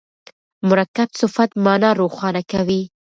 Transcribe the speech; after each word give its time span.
مرکب 0.69 1.09
صفت 1.19 1.49
مانا 1.63 1.89
روښانه 2.01 2.41
کوي. 2.51 2.81